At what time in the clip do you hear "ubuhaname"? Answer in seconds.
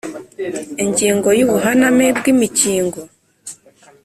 1.45-2.05